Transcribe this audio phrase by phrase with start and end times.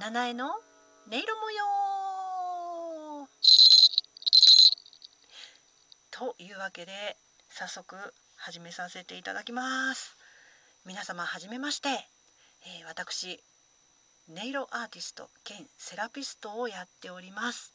[0.00, 0.54] 七重の音
[1.10, 3.28] 色模様。
[6.10, 6.92] というわけで
[7.50, 7.96] 早速
[8.36, 10.16] 始めさせていただきます。
[10.86, 13.42] 皆様はじめまして、えー、私
[14.30, 17.74] 音色アーティスト兼セラピストをやっております。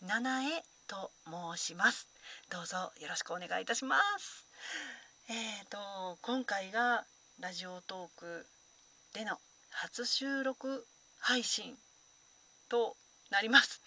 [0.00, 0.48] 七重
[0.86, 2.08] と申します。
[2.50, 4.46] どうぞよろしくお願いいたします。
[5.28, 7.04] えーと今回が
[7.40, 8.46] ラジオトーク
[9.12, 9.38] での
[9.70, 10.86] 初収録
[11.18, 11.76] 配信
[12.68, 12.96] と
[13.30, 13.80] なります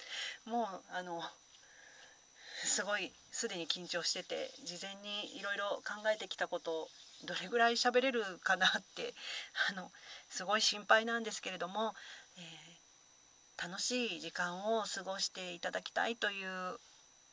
[0.45, 1.21] もうあの
[2.63, 6.87] すごいすでに緊張してて事前にいろいろ考えてきたことを
[7.25, 9.13] どれぐらい喋れるかなって
[9.69, 9.91] あの
[10.29, 11.95] すごい心配なんですけれども、
[12.37, 16.79] えー、楽しい時間を過ごしていただきたいという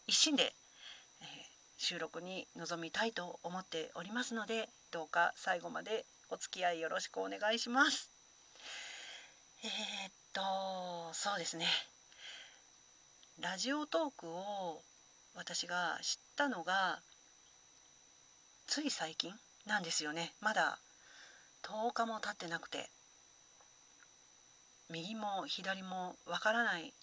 [0.06, 0.54] 一心で、
[1.20, 1.28] えー、
[1.76, 8.17] 収録に臨みたいと思っておりますのでどうか最後までお付き合いよろしくお願いします。
[9.60, 11.66] えー、っとそうですね。
[13.40, 14.82] ラジオトークを
[15.34, 17.00] 私が知ったのが
[18.68, 19.34] つい最近
[19.66, 20.32] なんですよね。
[20.40, 20.78] まだ
[21.64, 22.88] 10日も経ってなくて
[24.90, 26.94] 右も左もわからない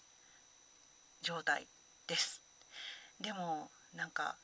[1.20, 1.66] 状態
[2.06, 2.40] です。
[3.20, 4.36] でもなんか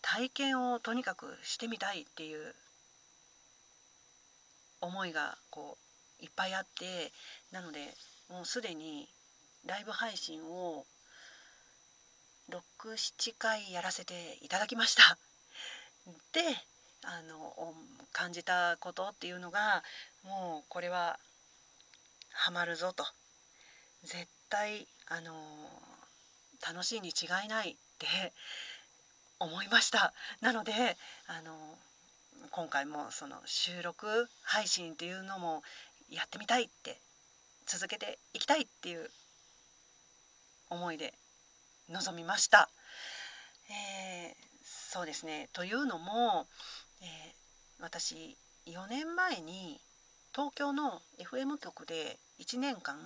[0.00, 2.54] 体験をとにかくしてみたいっていう
[4.80, 5.85] 思いがこう
[6.20, 7.12] いっぱいあって
[7.52, 7.94] なので
[8.28, 9.08] もうすでに
[9.66, 10.84] ライブ配信を
[12.50, 15.18] 67回やらせていただきました。
[16.32, 16.40] で
[17.04, 17.74] あの
[18.12, 19.82] 感じたことっていうのが
[20.24, 21.18] もうこれは
[22.32, 23.04] ハマるぞと
[24.02, 25.34] 絶対あの
[26.66, 28.32] 楽しいに違いないって
[29.38, 30.72] 思いましたなので
[31.26, 31.76] あの
[32.50, 35.62] 今回もその収録配信っていうのも
[36.10, 37.00] やってみたいって
[37.66, 39.10] 続けていきたいっていう
[40.70, 41.14] 思いで
[41.88, 42.68] 臨みました。
[43.68, 46.46] えー、そうですねというのも、
[47.00, 48.36] えー、私
[48.66, 49.80] 4年前に
[50.32, 52.96] 東京の FM 局で1年間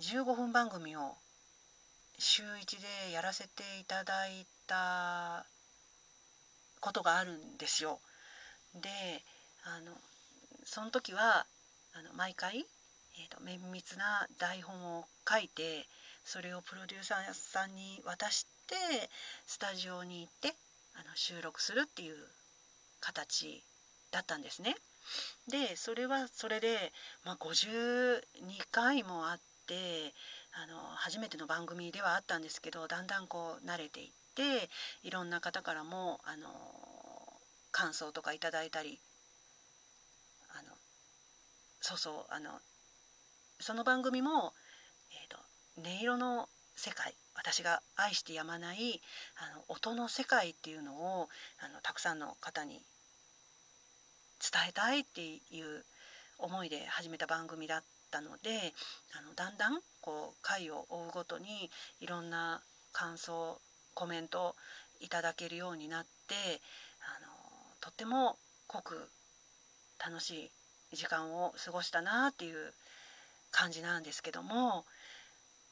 [0.00, 1.16] 15分番組を
[2.18, 5.44] 週1でやらせていただいた
[6.80, 8.00] ことがあるんですよ。
[8.74, 8.88] で
[9.64, 9.92] あの
[10.68, 11.46] その時は
[11.94, 15.86] あの毎回、えーと、綿密な台本を書いて
[16.24, 18.74] それをプロデューサーさんに渡して
[19.46, 20.54] スタジオに行って
[20.94, 22.16] あの収録するっていう
[23.00, 23.64] 形
[24.10, 24.76] だったんですね。
[25.48, 26.92] でそれはそれで、
[27.24, 28.20] まあ、52
[28.70, 30.12] 回もあって
[30.52, 34.68] あの初めての番組ではあったんですけどだんだんこう慣れていって
[35.02, 36.50] いろんな方からもあの
[37.72, 39.00] 感想とかいただいたり
[41.88, 42.50] そうそうあの
[43.60, 44.52] その番組も、
[45.10, 45.38] えーと、
[45.80, 49.00] 音色の世界私が愛してやまない
[49.36, 51.28] あの音の世界っていうのを
[51.58, 52.82] あのたくさんの方に
[54.38, 55.86] 伝えたいっていう
[56.38, 58.74] 思いで始めた番組だったので
[59.18, 61.70] あのだんだんこう回を追うごとに
[62.00, 62.60] いろんな
[62.92, 63.58] 感想
[63.94, 64.56] コメント
[65.00, 66.34] いただけるようになって
[67.00, 67.32] あの
[67.80, 69.08] とっても濃く
[69.98, 70.50] 楽しい
[70.92, 72.72] 時間を過ごしたなっていう
[73.50, 74.84] 感じなんですけども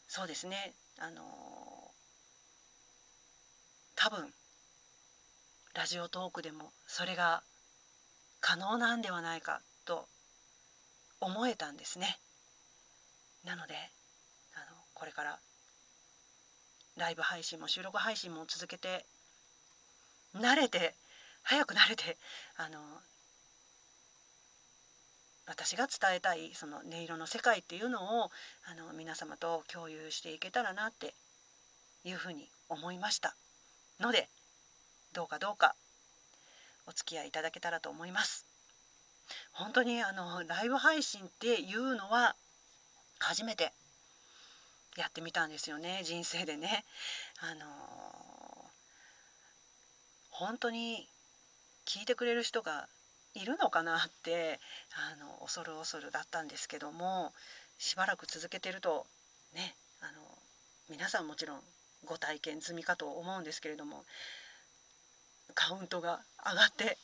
[0.08, 1.22] そうですねあの
[3.94, 4.32] 多分
[5.74, 7.42] ラジオトークでもそれが
[8.40, 10.06] 可能なんではないかと
[11.20, 12.18] 思えたんですね。
[13.44, 13.74] なので
[14.54, 15.38] あのこれから
[16.96, 19.04] ライブ配信も収録配信も続けて
[20.34, 20.94] 慣れて
[21.42, 22.16] 早く慣れて
[22.56, 22.78] あの
[25.46, 28.30] 私が伝えたいその音色の世界っていうのを
[28.64, 31.14] あの皆様と共有していけたらなって
[32.04, 33.34] いうふうに思いました
[34.00, 34.28] ので
[35.12, 35.74] どうかどうか
[36.86, 38.46] お付き合いいただけたらと思います。
[39.52, 42.36] 本当にあのライブ配信っていうのは
[43.18, 43.72] 初めて
[44.96, 46.84] やってみたんですよね人生でね。
[47.40, 47.66] あの
[50.30, 51.08] 本当に
[51.86, 52.88] 聞いてくれる人が
[53.36, 54.58] いるのかなって
[54.94, 57.32] あの恐る恐るだったんですけども
[57.78, 59.06] しばらく続けてると
[59.54, 60.22] ねあの
[60.88, 61.60] 皆さんもちろん
[62.04, 64.04] ご体験済みかと思うんですけれども
[65.54, 66.96] カウントが上がって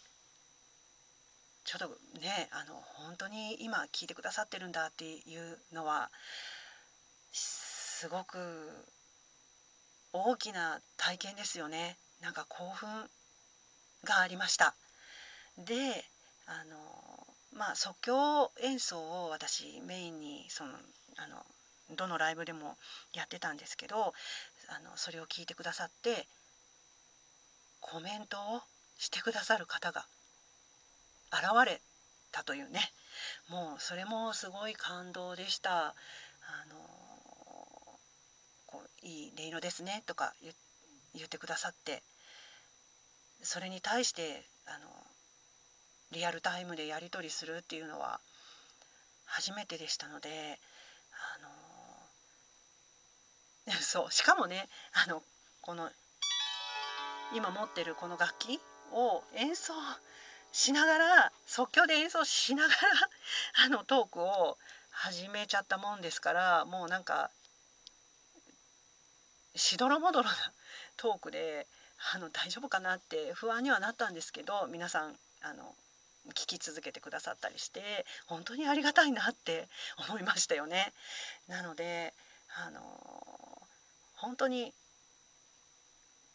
[1.65, 1.89] ちょっと
[2.21, 6.11] ねあの本当に今聞いてくださってるんだっていうのは
[7.33, 8.39] すごく
[10.13, 11.97] 大きな体験ですよね。
[12.21, 12.89] なんか興奮
[14.05, 14.75] がありました。
[15.57, 16.05] で
[16.47, 20.73] あのまあ即興演奏を私メインにその
[21.17, 21.45] あの
[21.97, 22.77] どのライブでも
[23.13, 23.97] やってたんですけど
[24.69, 26.27] あのそれを聞いてくださって
[27.81, 28.61] コメントを
[28.99, 30.07] してくださる方が
[31.33, 31.81] 現れ
[32.31, 32.81] たというね
[33.51, 35.95] もうそれもすごい感動でした。
[36.45, 36.77] あの
[38.67, 40.35] こういい音色ですねとか
[41.15, 42.03] 言ってくださって
[43.43, 44.87] それに対してあの
[46.13, 48.21] リアルタイムでやり取りするっていうのは
[49.25, 50.61] 初めてでしたので
[51.13, 51.39] あ
[53.71, 55.23] の そうしかもねあの
[55.63, 55.91] この
[57.35, 58.61] 今持ってるこの楽器
[58.93, 59.73] を演奏
[60.53, 62.79] しながら即興で演奏しながら
[63.65, 64.59] あのトークを
[64.91, 67.31] 始めちゃったもんですからもうなんか
[69.57, 70.37] しどろもどろな
[70.99, 71.67] トークで
[72.13, 75.75] あの大丈夫かなって不安にはなったんですけど皆さんあの
[76.31, 79.69] 聞き続けてくださったりして本当にありがたいなって
[80.09, 80.93] 思いましたよね。
[81.49, 82.15] なので
[82.49, 83.69] あの
[84.15, 84.75] 本当に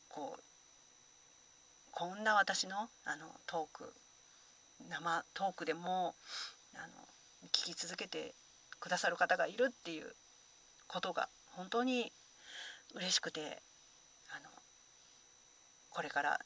[0.10, 0.44] こう
[1.92, 3.94] こんな私のあのトーク
[4.89, 6.16] 生トークでも
[6.75, 7.07] あの
[7.48, 8.36] 聞き続けて
[8.80, 10.16] くださる方がいるっていう
[10.88, 12.12] ことが本当に
[12.94, 13.62] 嬉しくて
[14.30, 14.50] あの
[15.90, 16.42] これから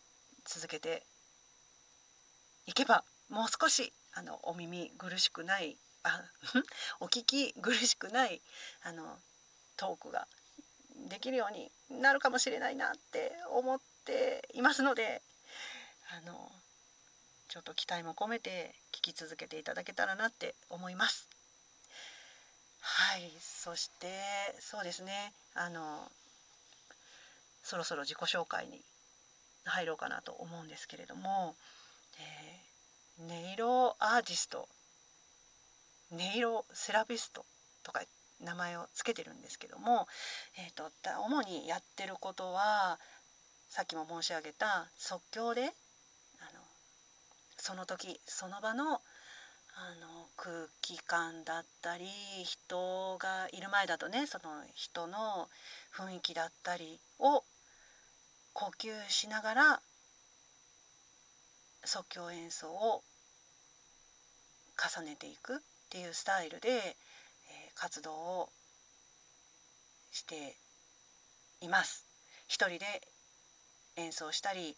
[0.45, 1.05] 続けて
[2.65, 6.23] いけばもう少しあのお耳苦しくないあ
[6.99, 8.41] お聞き苦しくない
[8.83, 9.19] あの
[9.77, 10.27] トークが
[11.07, 15.21] できるようになるかもしれないなって思っていますので
[16.09, 16.51] あの
[17.47, 21.27] ちょっと期待も込めて聞き続けていただけたらなって思います。
[22.81, 26.11] はいそしてそうですねあの
[27.63, 28.83] そろそろ自己紹介に
[29.65, 31.55] 入ろうかなと思うんですけれども、
[32.17, 32.50] えー、
[33.19, 34.67] 音色アーティスト。
[36.11, 37.45] 音色セラピスト
[37.83, 38.01] とか
[38.43, 40.07] 名前を付けてるんですけども、
[40.57, 40.91] えーと、
[41.25, 42.99] 主にやってることは
[43.69, 45.71] さっきも申し上げた即興であの
[47.57, 49.01] その時その場の
[49.73, 52.05] あの空気感だったり
[52.43, 55.47] 人がいる前だとねその人の
[55.95, 57.45] 雰囲気だったりを
[58.51, 59.81] 呼吸しながら
[61.83, 63.03] 即興演奏を
[64.77, 66.91] 重ねていくっていうスタイルで、えー、
[67.75, 68.49] 活動を
[70.11, 70.57] して
[71.61, 72.05] います。
[72.47, 73.01] 一人で
[73.95, 74.75] 演奏したり、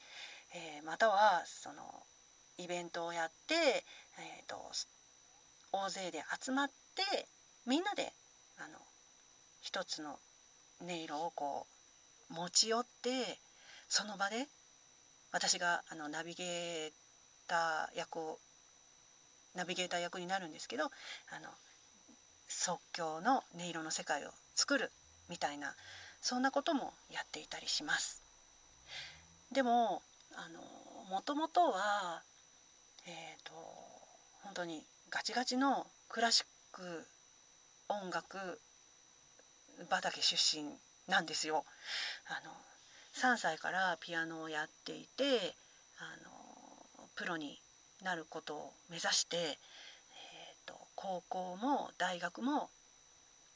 [0.54, 2.04] えー、またはその
[2.58, 4.72] イベントをやって、えーと、
[5.72, 7.28] 大勢で集まって
[7.66, 8.14] みんなで
[8.58, 8.78] あの
[9.62, 10.20] 一つの
[10.82, 11.68] 音色をこ
[12.30, 13.40] う持ち寄って
[13.88, 14.48] その場で
[15.34, 16.92] 私があのナビゲー
[17.48, 18.40] ター役を
[19.56, 21.50] ナビゲーター役になるんですけどあの
[22.48, 24.92] 即興の音色の世界を作る
[25.30, 25.74] みたいな
[26.22, 28.24] そんなこともやっていたりします。
[29.52, 30.02] でも
[30.36, 30.62] あの
[31.10, 32.24] もともとは
[33.06, 33.52] えっ、ー、と
[34.44, 37.06] 本当にガチガチのクラシック
[37.90, 38.60] 音楽
[39.90, 40.78] 畑出身
[41.08, 41.66] なんですよ。
[42.28, 42.52] あの
[43.16, 45.56] 3歳からピアノをやっていて
[46.00, 47.60] あのプロに
[48.04, 52.70] なることを目指して、えーと、高校も大学も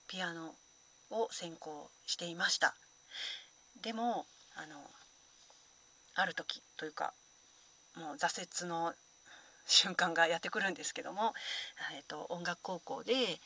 [0.08, 0.56] ピアノ
[1.10, 2.76] を専攻していました。
[3.82, 4.78] でもあの
[6.16, 7.14] ある時というか
[7.96, 8.94] もう挫折の
[9.66, 11.34] 瞬間がやってくるんですけども、
[11.96, 13.38] えーと、音楽高校で、えー、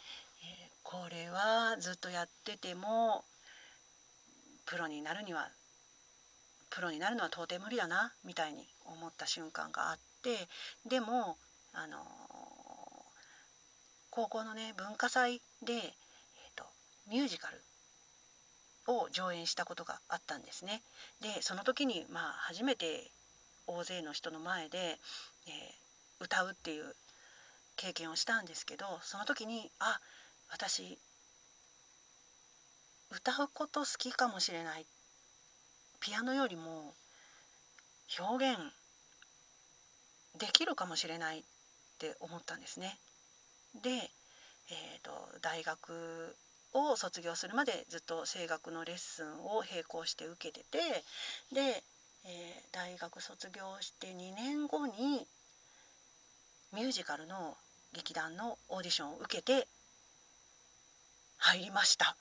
[0.84, 3.24] これはずっとやってても
[4.66, 5.50] プロになるには
[6.72, 10.48] プロになるのは到底無理だなみたいに思った瞬間があって
[10.90, 11.38] でも
[11.74, 11.98] あの
[14.10, 15.82] 高校のね文化祭で、えー
[16.56, 16.66] と、
[17.10, 17.62] ミュージカル
[18.88, 20.82] を上演したことがあったんですね。
[21.22, 23.12] でその時にまあ初めて
[23.68, 26.96] 大勢の人の前で、えー、歌うっていう
[27.76, 30.00] 経験をしたんですけどその時にあ
[30.50, 31.00] 私
[33.12, 34.86] 歌うこと好きかもしれないっ
[36.02, 36.96] ピアノよりも
[38.20, 38.58] 表現
[40.38, 41.44] できるかもしれないっ
[42.00, 42.98] て思ったんですね。
[43.82, 46.36] で、えーと、大学
[46.74, 50.80] を卒業するまでずっと声楽のレッスンを並行して受けてて
[51.54, 51.84] で、
[52.26, 55.28] えー、大学卒業して2年後に
[56.74, 57.58] ミュージカルの
[57.94, 59.68] 劇団のオーディションを受けて
[61.38, 62.16] 入りました。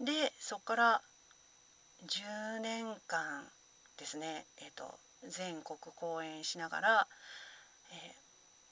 [0.00, 1.02] でそこから
[2.06, 3.44] 10年間
[3.98, 7.08] ですね、えーと、全国公演しながら、
[7.90, 8.14] え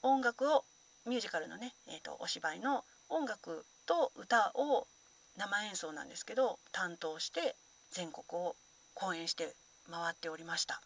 [0.03, 0.63] ー、音楽を
[1.05, 4.87] ミュージカルのね、えーと、お芝居の音楽と歌を
[5.37, 7.55] 生演奏なんですけど担当して
[7.91, 8.55] 全国を
[8.93, 9.55] 公演して
[9.89, 10.81] 回っておりました。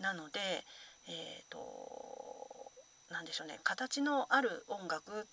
[0.00, 0.40] なので、
[1.08, 2.72] えーと、
[3.10, 5.26] なでしょうね形のある音楽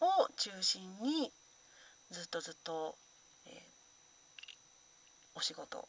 [0.00, 1.32] を中心に
[2.10, 2.96] ずっとずっと、
[5.36, 5.86] お仕事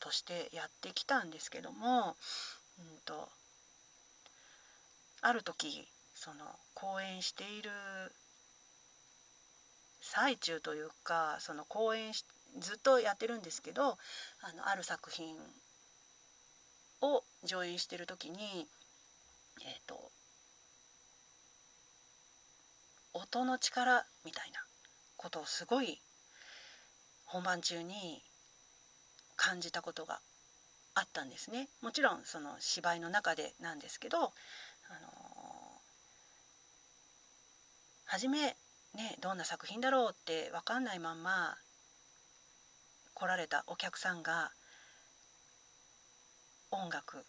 [0.00, 2.16] としてやってきたんですけども、
[2.78, 3.28] うんと、
[5.22, 6.44] ある時その
[6.74, 7.70] 講演している
[10.00, 12.24] 最中というかその講演し
[12.60, 15.34] ずっとやってるんですけどあのある作品
[17.00, 18.68] を上演してる時に
[19.64, 20.10] えっ、ー、と
[23.14, 24.60] 音の力みたいな
[25.16, 26.00] ことをすごい
[27.24, 28.22] 本番中に
[29.36, 30.20] 感じたことが
[30.94, 31.68] あったんですね。
[31.82, 34.32] もちろんその芝居の中でなんですけど、あのー、
[38.04, 38.56] 初め
[38.94, 41.56] ねどんな作品だろうって分かんないまんま
[43.14, 44.52] 来られたお客さんが
[46.70, 47.24] 音楽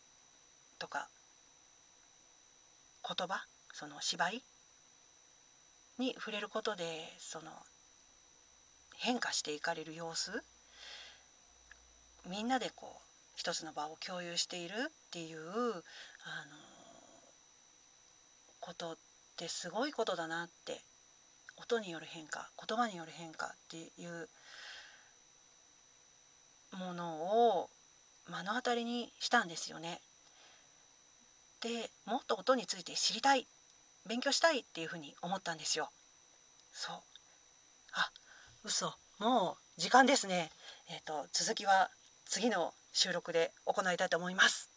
[0.79, 1.09] とか
[3.07, 4.43] 言葉その芝居
[5.99, 7.51] に触れることでその
[8.97, 10.43] 変化していかれる様子
[12.27, 12.99] みんなでこう
[13.35, 15.83] 一つの場を共有しているっていうあの
[18.59, 18.97] ことっ
[19.37, 20.81] てすごいことだなって
[21.57, 24.29] 音による変化言葉による変化っていう
[26.77, 27.69] ものを
[28.29, 30.01] 目の当たりにしたんですよね。
[31.61, 33.47] でもっと音について知りたい
[34.05, 35.89] 勉強したいっていうふうに思ったんですよ。
[36.73, 36.95] そう
[37.93, 38.11] あ
[38.63, 40.51] 嘘もう時間ですね。
[40.89, 41.89] えっ、ー、と続きは
[42.25, 44.74] 次の収録で行いたいと思います。